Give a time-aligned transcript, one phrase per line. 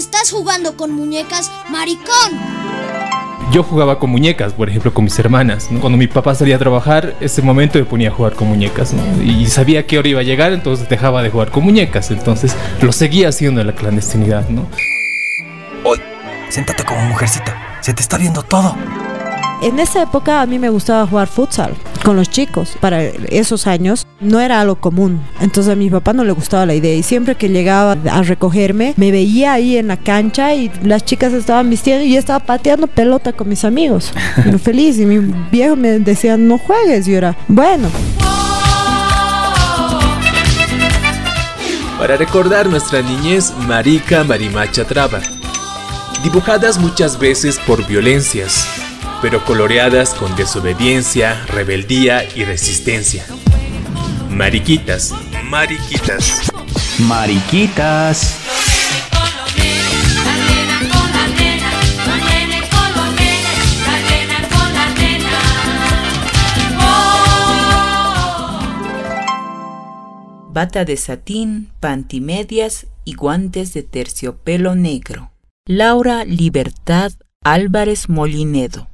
[0.00, 2.40] estás jugando con muñecas, maricón
[3.52, 5.68] yo jugaba con muñecas, por ejemplo, con mis hermanas.
[5.80, 8.94] Cuando mi papá salía a trabajar, ese momento me ponía a jugar con muñecas.
[9.24, 12.12] Y sabía que hora iba a llegar, entonces dejaba de jugar con muñecas.
[12.12, 14.68] Entonces lo seguía haciendo en la clandestinidad, ¿no?
[15.84, 16.00] Hoy,
[16.48, 17.80] siéntate como mujercita.
[17.80, 18.76] Se te está viendo todo.
[19.62, 21.74] En esa época a mí me gustaba jugar futsal
[22.04, 22.76] con los chicos.
[22.80, 25.20] Para esos años no era algo común.
[25.40, 28.94] Entonces a mi papá no le gustaba la idea y siempre que llegaba a recogerme
[28.96, 32.86] me veía ahí en la cancha y las chicas estaban vistiendo y yo estaba pateando
[32.86, 34.12] pelota con mis amigos.
[34.62, 35.18] feliz y mi
[35.50, 37.88] viejo me decía no juegues y yo era bueno.
[41.98, 45.20] Para recordar nuestra niñez, Marica Marimacha Traba.
[46.22, 48.66] Dibujadas muchas veces por violencias,
[49.20, 53.26] pero coloreadas con desobediencia, rebeldía y resistencia.
[54.40, 55.12] Mariquitas,
[55.50, 56.50] mariquitas,
[57.00, 58.40] mariquitas.
[70.48, 75.32] Bata de satín, pantimedias y guantes de terciopelo negro.
[75.66, 77.12] Laura Libertad
[77.44, 78.89] Álvarez Molinedo.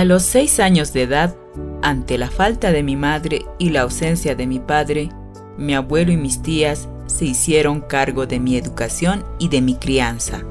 [0.00, 1.36] A los seis años de edad,
[1.82, 5.10] ante la falta de mi madre y la ausencia de mi padre,
[5.58, 10.42] mi abuelo y mis tías se hicieron cargo de mi educación y de mi crianza.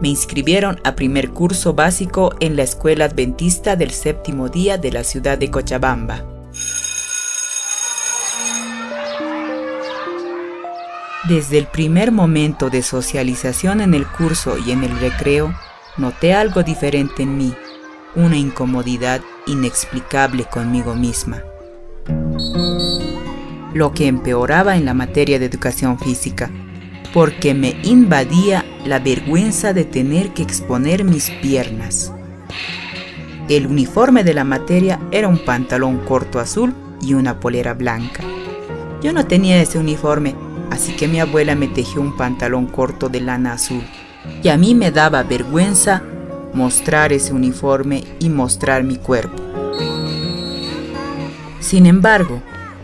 [0.00, 5.02] Me inscribieron a primer curso básico en la Escuela Adventista del Séptimo Día de la
[5.02, 6.24] ciudad de Cochabamba.
[11.28, 15.52] Desde el primer momento de socialización en el curso y en el recreo,
[15.96, 17.52] noté algo diferente en mí
[18.16, 21.42] una incomodidad inexplicable conmigo misma.
[23.72, 26.50] Lo que empeoraba en la materia de educación física,
[27.12, 32.12] porque me invadía la vergüenza de tener que exponer mis piernas.
[33.48, 38.22] El uniforme de la materia era un pantalón corto azul y una polera blanca.
[39.02, 40.34] Yo no tenía ese uniforme,
[40.70, 43.82] así que mi abuela me tejió un pantalón corto de lana azul.
[44.42, 46.02] Y a mí me daba vergüenza
[46.54, 49.42] mostrar ese uniforme y mostrar mi cuerpo.
[51.60, 52.40] Sin embargo,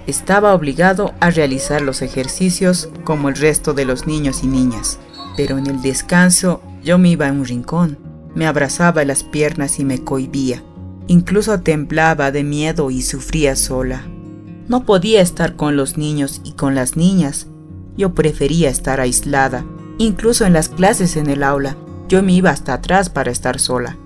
[0.06, 4.98] estaba obligado a realizar los ejercicios como el resto de los niños y niñas,
[5.36, 7.98] pero en el descanso yo me iba a un rincón,
[8.34, 10.62] me abrazaba las piernas y me cohibía,
[11.06, 14.02] incluso temblaba de miedo y sufría sola.
[14.68, 17.46] No podía estar con los niños y con las niñas,
[17.96, 19.64] yo prefería estar aislada,
[19.98, 21.76] incluso en las clases en el aula,
[22.10, 23.96] yo me iba hasta atrás para estar sola.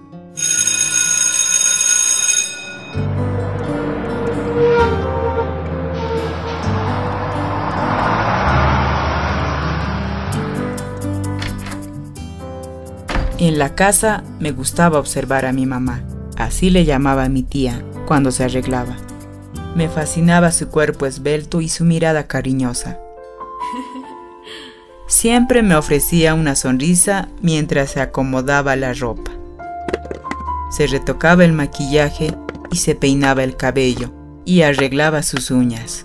[13.38, 16.03] En la casa me gustaba observar a mi mamá,
[16.37, 18.97] así le llamaba a mi tía cuando se arreglaba.
[19.75, 22.98] Me fascinaba su cuerpo esbelto y su mirada cariñosa.
[25.24, 29.30] Siempre me ofrecía una sonrisa mientras se acomodaba la ropa.
[30.70, 32.34] Se retocaba el maquillaje
[32.70, 34.12] y se peinaba el cabello
[34.44, 36.04] y arreglaba sus uñas.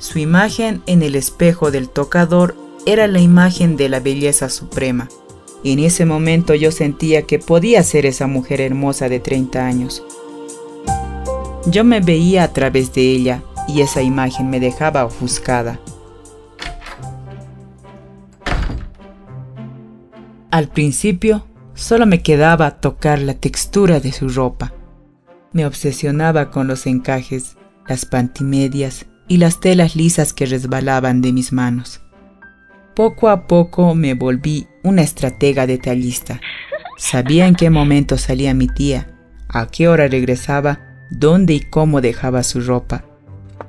[0.00, 5.08] Su imagen en el espejo del tocador era la imagen de la belleza suprema.
[5.62, 10.02] En ese momento yo sentía que podía ser esa mujer hermosa de 30 años.
[11.66, 15.78] Yo me veía a través de ella y esa imagen me dejaba ofuscada.
[20.60, 24.74] Al principio, solo me quedaba tocar la textura de su ropa.
[25.54, 27.56] Me obsesionaba con los encajes,
[27.88, 32.02] las pantimedias y las telas lisas que resbalaban de mis manos.
[32.94, 36.42] Poco a poco me volví una estratega detallista.
[36.98, 39.16] Sabía en qué momento salía mi tía,
[39.48, 40.78] a qué hora regresaba,
[41.10, 43.06] dónde y cómo dejaba su ropa.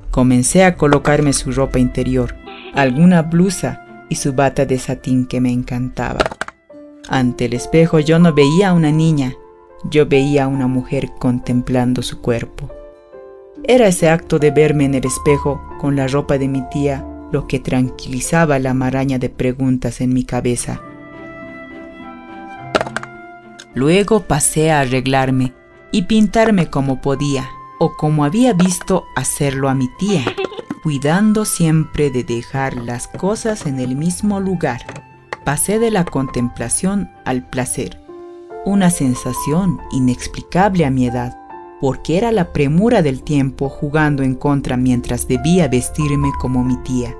[0.09, 2.35] Comencé a colocarme su ropa interior,
[2.73, 6.19] alguna blusa y su bata de satín que me encantaba.
[7.09, 9.33] Ante el espejo yo no veía a una niña,
[9.89, 12.69] yo veía a una mujer contemplando su cuerpo.
[13.63, 17.47] Era ese acto de verme en el espejo con la ropa de mi tía lo
[17.47, 20.81] que tranquilizaba la maraña de preguntas en mi cabeza.
[23.73, 25.53] Luego pasé a arreglarme
[25.91, 27.49] y pintarme como podía
[27.79, 30.23] o como había visto hacerlo a mi tía,
[30.83, 35.00] cuidando siempre de dejar las cosas en el mismo lugar
[35.43, 37.99] pasé de la contemplación al placer,
[38.65, 41.37] una sensación inexplicable a mi edad.
[41.81, 47.17] porque era la premura del tiempo jugando en contra mientras debía vestirme como mi tía,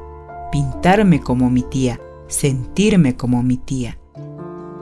[0.52, 3.98] pintarme como mi tía, sentirme como mi tía.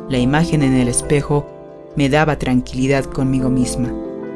[0.10, 1.48] La imagen en el espejo
[1.96, 3.90] me daba tranquilidad conmigo misma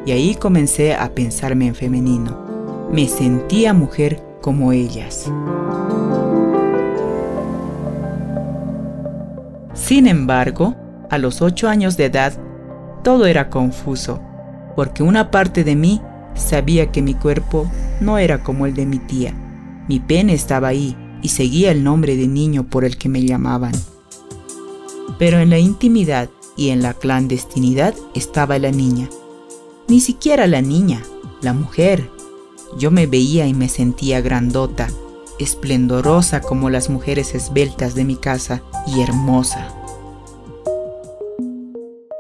[0.06, 2.38] y ahí comencé a pensarme en femenino.
[2.90, 5.30] Me sentía mujer como ellas.
[9.84, 10.76] Sin embargo,
[11.10, 12.34] a los ocho años de edad,
[13.04, 14.22] todo era confuso
[14.78, 16.02] porque una parte de mí
[16.36, 17.70] sabía que mi cuerpo
[18.00, 19.34] no era como el de mi tía.
[19.90, 23.74] Mi pene estaba ahí y seguía el nombre de niño por el que me llamaban.
[25.20, 29.10] Pero en la intimidad y en la clandestinidad estaba la niña.
[29.90, 31.04] Ni siquiera la niña,
[31.42, 32.10] la mujer.
[32.80, 34.88] Yo me veía y me sentía grandota,
[35.40, 39.74] esplendorosa como las mujeres esbeltas de mi casa y hermosa.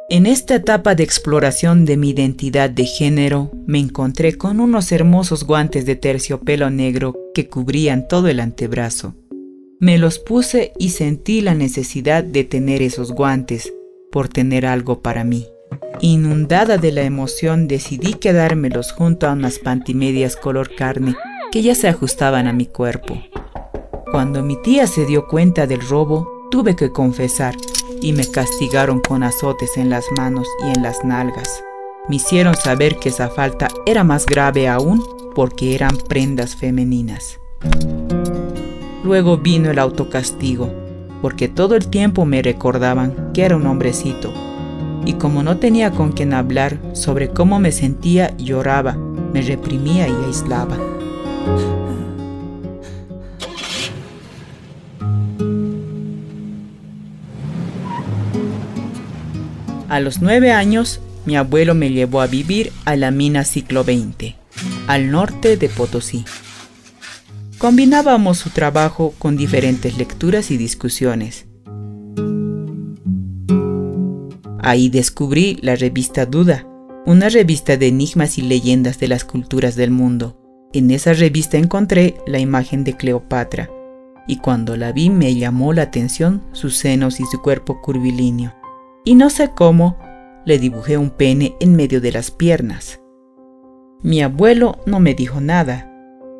[0.09, 5.43] En esta etapa de exploración de mi identidad de género, me encontré con unos hermosos
[5.43, 9.15] guantes de terciopelo negro que cubrían todo el antebrazo.
[9.79, 13.73] Me los puse y sentí la necesidad de tener esos guantes,
[14.11, 15.47] por tener algo para mí.
[15.99, 21.15] Inundada de la emoción, decidí quedármelos junto a unas pantimedias color carne
[21.53, 23.15] que ya se ajustaban a mi cuerpo.
[24.11, 27.53] Cuando mi tía se dio cuenta del robo, tuve que confesar
[28.01, 31.63] y me castigaron con azotes en las manos y en las nalgas.
[32.09, 35.03] Me hicieron saber que esa falta era más grave aún
[35.35, 37.39] porque eran prendas femeninas.
[39.03, 40.73] Luego vino el autocastigo,
[41.21, 44.33] porque todo el tiempo me recordaban que era un hombrecito.
[45.05, 50.15] Y como no tenía con quien hablar sobre cómo me sentía, lloraba, me reprimía y
[50.25, 50.92] aislaba.
[59.93, 64.35] A los nueve años, mi abuelo me llevó a vivir a la mina Ciclo 20,
[64.87, 66.25] al norte de Potosí.
[67.59, 71.45] Combinábamos su trabajo con diferentes lecturas y discusiones.
[74.63, 76.65] Ahí descubrí la revista Duda,
[77.05, 80.42] una revista de enigmas y leyendas de las culturas del mundo.
[80.73, 83.69] En esa revista encontré la imagen de Cleopatra,
[84.27, 88.53] y cuando la vi me llamó la atención sus senos y su cuerpo curvilíneo
[89.03, 89.97] y no sé cómo
[90.45, 93.01] le dibujé un pene en medio de las piernas.
[94.01, 95.89] Mi abuelo no me dijo nada,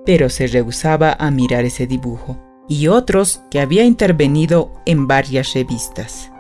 [0.06, 2.38] pero se rehusaba a mirar ese dibujo
[2.68, 6.32] y otros que había intervenido en varias revistas.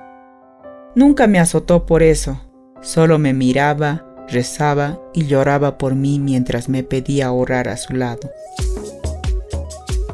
[0.95, 2.41] Nunca me azotó por eso,
[2.81, 8.31] solo me miraba, rezaba y lloraba por mí mientras me pedía orar a su lado.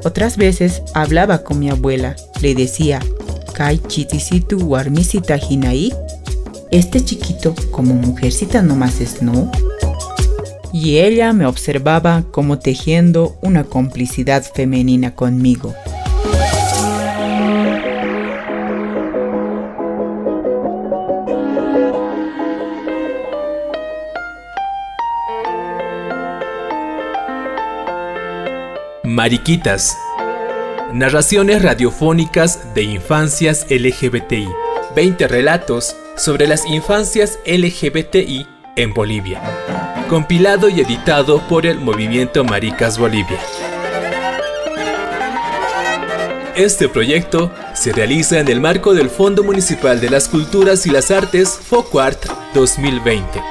[0.04, 3.00] Otras veces hablaba con mi abuela, le decía,
[3.54, 5.94] Kai chitisitu warmisita hinaí.
[6.72, 9.52] Este chiquito como mujercita nomás es no.
[10.72, 15.74] Y ella me observaba como tejiendo una complicidad femenina conmigo.
[29.20, 29.98] Mariquitas
[30.94, 34.48] Narraciones radiofónicas de infancias LGBTI.
[34.96, 39.42] 20 relatos sobre las infancias LGBTI en Bolivia.
[40.08, 43.42] Compilado y editado por el Movimiento Maricas Bolivia.
[46.56, 51.12] Este proyecto se realiza en el marco del Fondo Municipal de las Culturas y las
[51.12, 53.42] Artes FOCUART 2020.